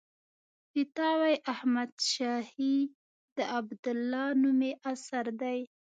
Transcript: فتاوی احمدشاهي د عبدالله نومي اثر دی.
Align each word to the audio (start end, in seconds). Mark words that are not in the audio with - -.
فتاوی 0.71 1.35
احمدشاهي 1.53 2.75
د 3.37 3.37
عبدالله 3.57 4.27
نومي 4.41 4.71
اثر 4.91 5.25
دی. 5.41 5.59